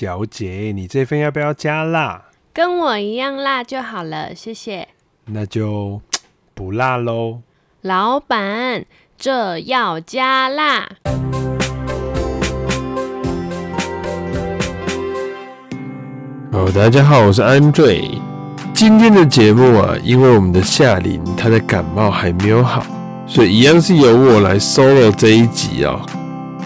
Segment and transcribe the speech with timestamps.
[0.00, 2.22] 小姐，你这份要不要加辣？
[2.54, 4.88] 跟我一样辣就好了，谢谢。
[5.26, 6.00] 那就
[6.54, 7.40] 不辣喽。
[7.82, 8.86] 老板，
[9.18, 10.88] 这要加辣。
[16.50, 18.18] 好，大家好，我是 Andre。
[18.72, 22.82] 今天的节目啊，因为我们的夏琳她的感冒还没有好，
[23.26, 26.00] 所以一样是由我来 solo 这一集哦。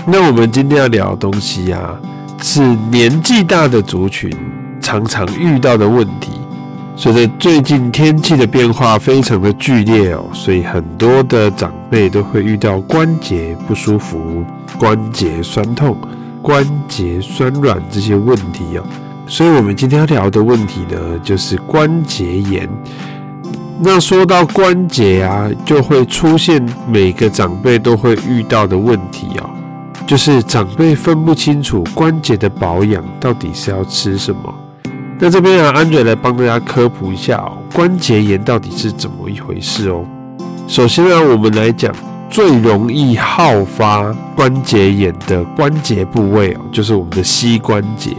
[0.06, 2.00] 那我们今天要聊的东西啊，
[2.42, 2.60] 是
[2.90, 4.30] 年纪大的族群
[4.80, 6.32] 常常遇到的问题。
[6.96, 14.44] 随着最近天气的变化非常的剧烈哦，所以很多的长辈都会遇到关节不舒服、
[14.78, 15.96] 关节酸痛、
[16.40, 18.84] 关节酸软这些问题哦。
[19.26, 22.68] 所以我们今天要聊的问题呢，就是关节炎。
[23.80, 29.50] 那说到关节啊，就会出现每个长辈都会遇到的问题哦，
[30.06, 34.54] 就是长辈分不清楚关节的保养到底是要吃什么。
[35.18, 40.04] 那这边啊，Andre 来帮大家科普一下哦，关节炎到底是怎么一回事哦。
[40.66, 41.94] 首先呢，我们来讲
[42.28, 48.10] 最容易好发关节炎的关节部位哦，就是我们的膝关节、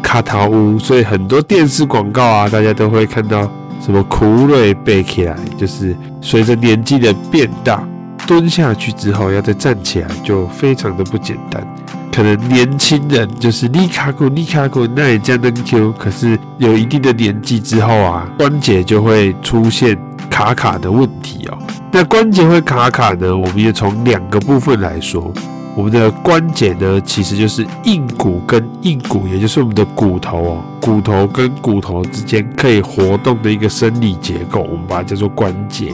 [0.00, 0.78] 卡塔乌。
[0.78, 3.50] 所以很多电视广告啊，大家都会看到
[3.84, 7.82] 什么苦瑞背起来，就是随着年纪的变大，
[8.26, 11.66] 蹲下去之后要再站起来，就非常的不简单。
[12.12, 15.92] 可能年轻人就是立卡骨、立卡骨，那也这样能 Q。
[15.98, 19.98] 可是有一定的年纪之后啊，关节就会出现
[20.30, 21.58] 卡卡的问题哦。
[21.90, 23.36] 那关节会卡卡呢？
[23.36, 25.32] 我们也从两个部分来说。
[25.76, 35.92] 我们的关节呢，其实就是硬骨跟硬骨，也就是我们的骨头哦，骨头跟骨头之间可以活动的一个生理结构，我们把它叫做关节。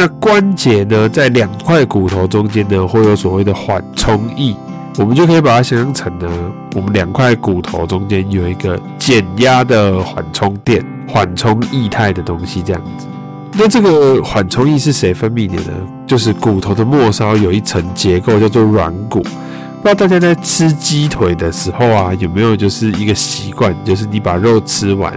[0.00, 4.56] 那关节呢，在两块骨头中间呢，会有所谓的缓冲翼。
[4.96, 6.26] 我们就可以把它想象成呢，
[6.74, 13.06] 我们两块骨头中间有一个减压的缓冲垫、缓冲液态的东西，这样子。
[13.52, 15.78] 那这个缓冲液是谁分泌的呢？
[16.06, 19.20] 就是骨头的末梢有一层结构叫做软骨。
[19.20, 25.12] 不知道大家在吃鸡腿的时候啊，有没有就是一个习惯，就是你把肉吃完，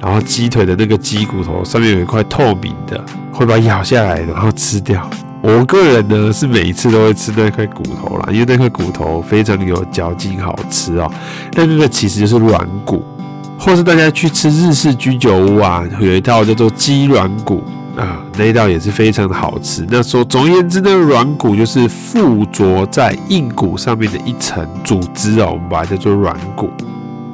[0.00, 5.08] 然后鸡腿的那个鸡骨头上面有一块透明的，会把它咬下来，然后吃掉。
[5.40, 11.10] 我个人呢是每一次都会吃那块骨头啦，因为那块骨头非常有嚼劲，好吃哦。
[11.52, 13.04] 但那个其实就是软骨，
[13.58, 17.62] 或是大家去吃日式居酒屋啊，有一道叫做鸡软骨
[17.96, 19.86] 啊，那一道也是非常的好吃。
[19.88, 26.68] 那说总而言之，那个软骨就是附着在硬骨上面的一层组织哦，我们把它叫做软骨。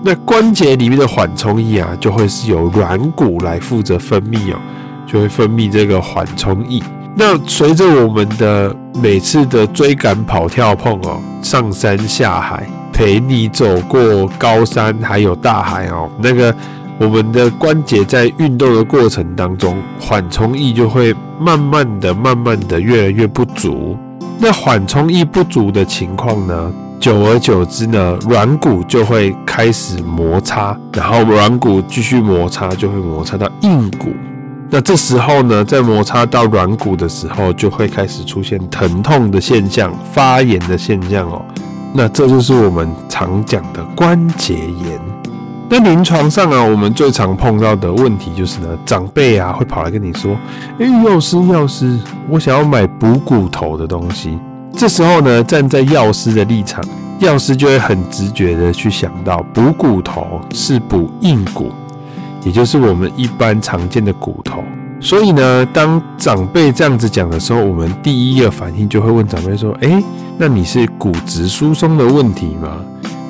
[0.06, 4.59] 那关节里面的缓冲液啊，就会是由软骨来负责分泌哦，
[5.06, 6.82] 就会分泌这个缓冲液。
[7.16, 16.54] 那随着我们的每次的追赶、跑、跳、碰哦，上山下海，陪你走过高山还有大海哦，那个
[16.98, 23.97] 我们的关节在运动的过程当中，缓冲液就会慢慢的、慢慢的越来越不足。
[24.38, 26.72] 那缓冲液不足的情况呢，
[27.04, 34.15] 久而久之呢，软骨就会开始摩擦，然后软骨继续摩擦，就会摩擦到硬骨。
[34.70, 41.44] 那这时候呢，在摩擦到软骨的时候，就会开始出现疼痛的现象、发炎的现象哦。
[41.93, 44.98] 那这就是我们常讲的关节炎。
[45.69, 50.34] 那临床上啊，我们最常碰到的问题就是呢，长辈啊会跑来跟你说
[50.81, 51.98] ：“哎，药师，药师，
[52.31, 54.38] 我想要买补骨头的东西。”
[54.77, 56.85] 这时候呢，站在药师的立场，
[57.21, 61.71] 药师就会很直觉的去想到，补骨头是补硬骨。
[62.43, 64.62] 也就是我们一般常见的骨头，
[65.01, 70.05] 所以呢，当长辈这样子讲的时候，我们第一个反应就会问长辈说：“诶，
[70.37, 72.77] 那你是骨质疏松的问题吗？”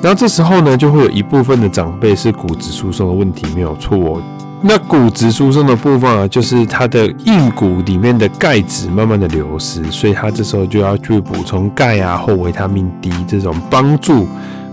[0.03, 4.21] 然后这时候呢，就会有一部分的长辈是骨质疏松的问题没有错。
[4.67, 14.27] 那骨质疏松的部分啊，就是它的硬骨里面的钙质慢慢的流失，所以它这时候就要去补充钙啊或维他命 D 这种帮助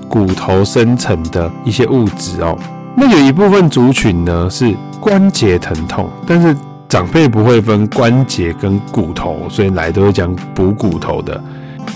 [0.09, 2.59] 骨头生成的一些物质哦。
[2.97, 6.57] 那有一部分族群呢是关节疼痛，但是
[6.89, 11.39] 长辈不会分关节跟骨头，所以来都会讲补骨头的。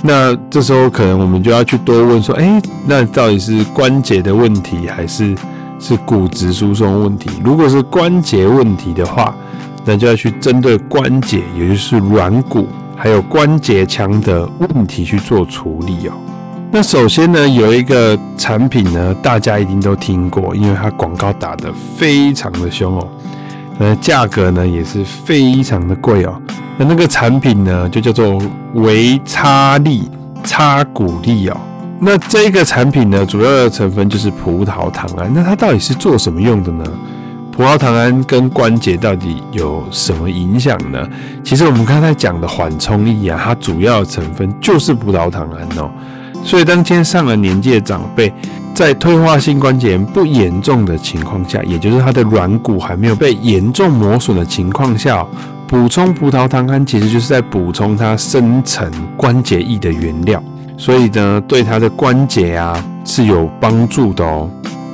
[0.03, 5.35] 那这时候可能我们就要去多问说，哎，那到底是关节的问题，还是
[5.79, 7.31] 是骨质疏松问题？
[7.45, 9.35] 如果是关节问题的话，
[9.85, 16.13] 那就要去针对关节，也就是软骨还有关节腔的问题去做处理哦。
[16.73, 23.09] 那首先呢，有一个产品呢，大家一定都听过，因为它广告打得非常的凶哦，
[23.79, 26.41] 呃，价格呢也是非常的贵哦。
[26.77, 28.43] 那那个产品呢，就叫做
[28.75, 30.11] 维差利
[30.43, 31.57] 擦骨力哦。
[31.99, 35.33] 那这个产品呢，主要的成分就是葡萄糖胺。
[35.33, 36.85] 那它到底是做什么用的呢？
[37.51, 41.09] 葡萄糖胺跟关节到底有什么影响呢？
[41.43, 45.91] 其实我们刚才讲的缓冲液啊，它主要的成分就是葡萄糖胺哦。
[46.45, 48.31] 所以当今天上了年纪的长辈，
[48.75, 55.27] 在退化性关节炎不严重的情况下，也就是他的软骨还没有被严重磨损的情况下，
[55.67, 60.43] 补充葡萄糖胺其实就是在补充它生成关节液的原料。
[60.77, 64.49] 所以呢，对他的关节啊是有帮助的哦。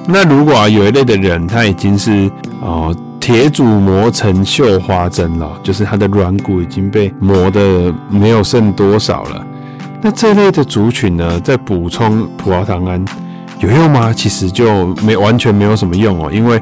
[0.07, 2.31] 那如果啊有一类的人，他已经是
[2.61, 9.47] 哦铁杵磨成绣花针了，就是他的软骨已经被磨得没有剩多少了。
[10.01, 13.05] 那这类的族群呢，在补充葡萄糖胺
[13.61, 14.13] 有用吗？
[14.13, 16.61] 其实就没完全没有什么用哦，因为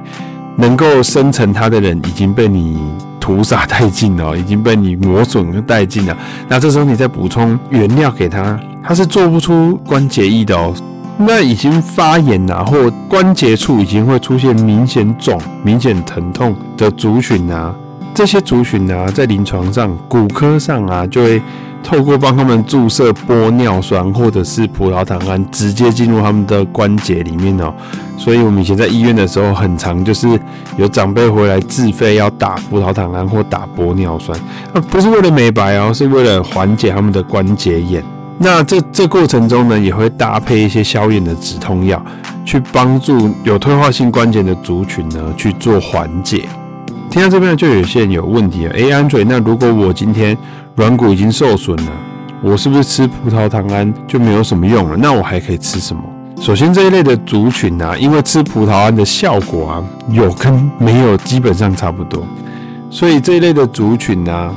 [0.57, 2.79] 能够生成它的人已经被你
[3.19, 6.17] 屠杀殆尽了，已经被你磨损殆尽了。
[6.49, 8.59] 那这时候你再补充原料给他。
[8.83, 10.75] 它是做不出关节液的哦。
[11.23, 17.75] 那已经发炎啊，或关节处已经会出现明显肿、明显疼痛的族群啊，
[18.15, 21.43] 这些族群啊，在临床上、骨科上啊，就会
[21.83, 27.71] 透过帮他们注射玻尿酸或者是葡萄糖胺，直接进入他们的关节里面哦。
[28.17, 30.27] 所以我们以前在医院的时候，很常就是
[30.79, 34.39] 有长辈回来自费要打葡萄糖胺或打玻尿酸，
[34.73, 38.03] 那不是为了美白哦，是为了缓解他们的关节炎。
[38.43, 42.03] 那这这过程中呢，也会搭配一些消炎的止痛药，
[42.43, 46.49] 去帮助有退化性关节的族群呢去做缓解。
[47.11, 50.35] 听到这边就有些人有问题了，哎，Andre，那如果我今天
[50.75, 51.93] 软骨已经受损了，
[52.43, 54.97] 我是不是吃葡萄糖胺就没有什么用了？
[54.97, 56.03] 那我还可以吃什么？
[56.41, 62.27] 首先这一类的族群啊，因为吃葡萄胺的效果啊，有跟没有基本上差不多，
[62.89, 64.51] 所以这一类的族群啊。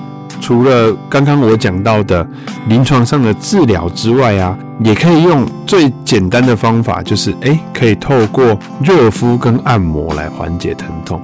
[0.43, 2.27] 除了刚刚我讲到的
[2.67, 11.21] 临床上的治疗之外啊，也可以用最简单的方法，就是诶，可以透过热敷跟按摩来缓解疼痛。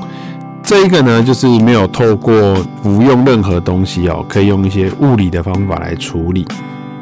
[0.63, 6.47] 这一个呢，就是没有透过服用任何东西哦，可以用一些物理的方法来处理。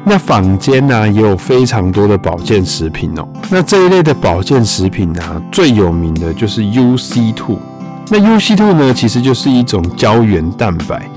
[0.04, 3.28] 那坊间呢，也有非常多的保健食品哦。
[3.52, 5.22] 那这一类的保健食品呢，
[5.52, 7.56] 最有名的就是 UC2。
[8.10, 11.08] 那 UC2 呢，其实就是一种胶原蛋白。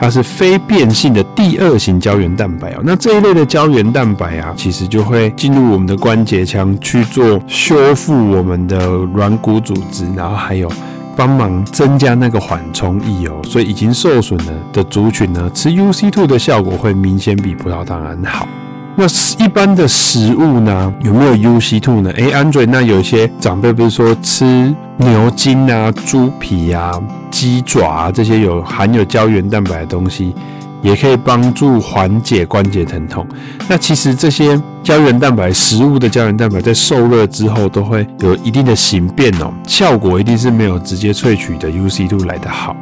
[0.00, 10.72] 它是非变性的第二型胶原蛋白哦，那这一类的胶原蛋白啊，其实就会进入我们的关节腔去做修复我们的软骨组织，然后还有
[11.14, 18.48] 帮忙增加那个缓冲液哦，所以已经受损了的族群呢，吃 U C two 的效果会明显比葡萄糖胺好。
[18.96, 19.06] 那
[19.42, 22.10] 一般的食物呢，有没有 UC2 呢？
[22.16, 26.92] 诶，Andre，那有些长辈不是说吃牛筋啊、猪皮啊、
[27.30, 30.34] 鸡爪啊这些有含有胶原蛋白的东西，
[30.82, 33.26] 也可以帮助缓解关节疼痛。
[33.68, 42.76] 那其实这些胶原蛋白食物的胶原蛋白在受热之后都会有一定的形变哦，效果一定是没有直接萃取的 UC two 来得好。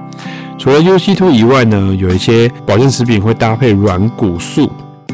[0.59, 4.69] 除了 UC two 以外呢，有一些保健食品会搭配软骨素。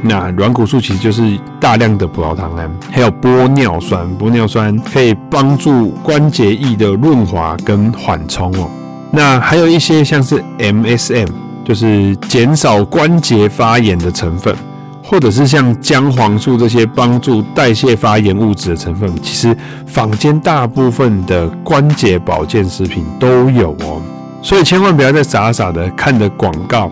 [0.06, 1.22] 那软骨素其实就是
[1.58, 4.06] 大量的葡萄糖胺，还有玻尿酸。
[4.18, 8.68] 玻尿酸可以帮助关节液的润滑跟缓冲哦。
[9.10, 11.28] 那还有一些像是 MSM，
[11.64, 14.54] 就是减少关节发炎的成分，
[15.02, 19.10] 或者是像姜黄素这些帮助代谢发炎物质的成分。
[19.22, 19.56] 其实
[19.86, 24.02] 坊间大部分的关节保健食品都有哦，
[24.42, 26.90] 所以千万不要再傻傻的看着广告。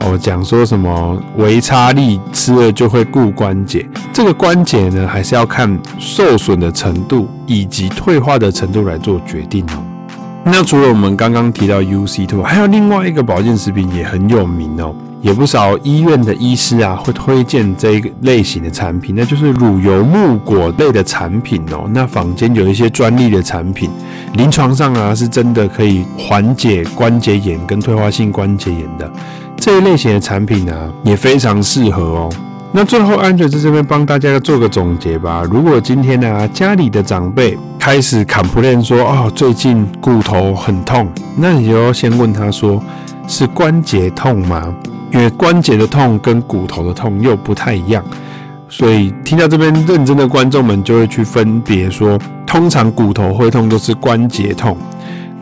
[0.00, 9.82] 哦，讲说什么维他力吃了就会固关节，这个关节呢，还是要看受损的程度以及退化的程度来做决定哦。
[10.44, 21.90] 那除了我们刚刚提到 UC Two，还有另外一个保健食品也很有名哦，也不少医院的医师啊会推荐这一类型的产品，那就是乳油木果类的产品哦。
[21.92, 23.90] 那坊间有一些专利的产品，
[24.34, 29.10] 临床上啊是真的可以缓解关节炎跟退化性关节炎的。
[29.66, 32.30] 这一类型的产品呢、啊，也非常适合哦。
[32.70, 35.42] 那最后，Andre 在这边帮大家做个总结吧。
[35.50, 42.80] 如果今天呢、家里的长辈开始 complain 说，哦，最近骨头很痛，那你就要先问他说，
[43.26, 44.72] 是关节痛吗？
[45.10, 48.04] 因为关节的痛跟骨头的痛又不太一样，
[48.68, 54.76] 所以听到这边认真的观众们就会去分别说，通常骨头会痛都是关节痛。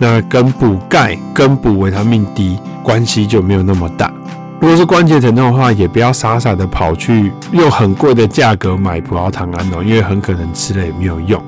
[0.04, 4.12] 那跟补钙、跟补维他命 D 关系就没有那么大。
[4.61, 11.42] 如果是关节疼痛的话，也不要傻傻的跑去用很贵的价格买葡萄糖胺哦，因为很可能吃了也没有用。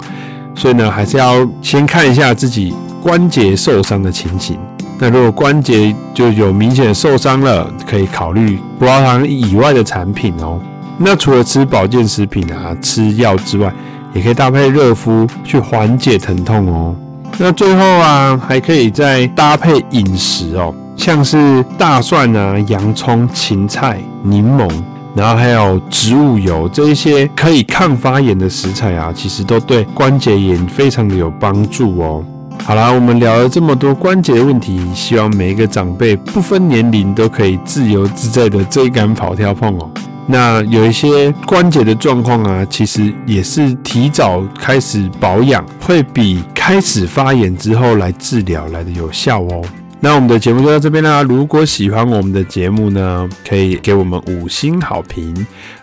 [0.55, 4.59] 所以呢，还是要先看一下自己关节受伤的情形。
[4.99, 10.59] 那如果关节就有明显受伤了，可以考虑葡萄糖以外的产品哦。
[10.97, 13.71] 那除了吃保健食品啊、吃药之外，
[14.15, 16.97] 也可以搭配热敷去缓解疼痛哦。
[17.39, 24.71] 那最后啊，还可以再搭配饮食哦，像是大蒜啊、洋葱、芹菜、柠檬，
[25.15, 32.25] 然后还有植物油这一些可以抗发炎的食材啊，其实都对关节炎非常的有帮助哦。
[32.65, 39.91] 好啦，我们聊了这么多关节的问题，希望每一个长辈不分年龄都可以自由自在的追赶跑跳碰哦。
[40.27, 49.65] 那有一些关节的状况啊，其实也是提早开始保养，会比开始发炎之后来治疗来的有效哦。
[50.01, 51.23] 那我们的节目就到这边啦。
[51.23, 55.33] 如果喜欢我们的节目呢，可以给我们五星好评。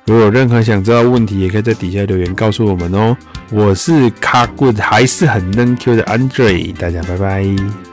[0.06, 3.16] 如果有任何想知道问题，也可以在底下留言告诉我们哦。
[3.50, 7.93] 我是卡 good 还是很嫩 Q 的 Andre，大家拜拜。